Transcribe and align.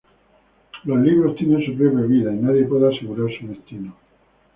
Los 0.85 0.97
libros 0.99 1.35
tienen 1.35 1.63
su 1.63 1.77
propia 1.77 2.01
vida 2.07 2.33
y 2.33 2.37
nadie 2.37 2.65
puede 2.65 2.87
asegurar 2.87 3.29
su 3.39 3.47
destino. 3.49 3.95